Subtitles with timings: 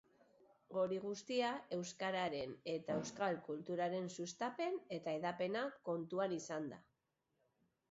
[0.83, 6.85] Hori guztia, euskararen eta euskal kulturaren sustapen eta hedapena kontuan izanda.